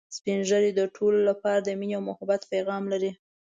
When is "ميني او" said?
1.79-2.03